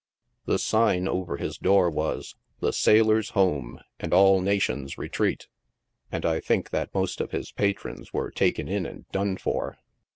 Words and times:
The 0.45 0.57
sign 0.57 1.07
over 1.07 1.37
his 1.37 1.59
door 1.59 1.87
was" 1.91 2.35
The 2.59 2.73
Sailor's 2.73 3.33
Hjpme, 3.33 3.83
and 3.99 4.15
all 4.15 4.41
Nations' 4.41 4.97
retreat," 4.97 5.47
and 6.11 6.25
I 6.25 6.39
think 6.39 6.71
that 6.71 6.95
most 6.95 7.21
of 7.21 7.29
his 7.29 7.51
patrons 7.51 8.11
were 8.11 8.31
taken 8.31 8.67
in 8.67 8.87
and 8.87 9.07
done 9.11 9.37
for. 9.37 9.77